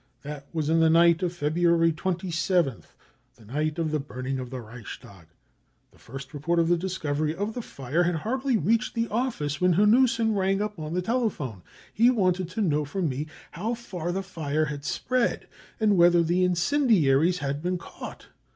[0.15, 2.95] | That was in the night of February 27th,
[3.35, 5.27] the night of I the burning of the Reichstag.
[5.91, 9.77] The first report of the discovery of the fire had hardly reached the office when
[9.77, 11.61] 1 Hanussen rang up on the telephone.
[11.93, 15.47] He wanted to j know from me how far the fire had spread
[15.79, 18.29] and whether I the incendiaries had been caught.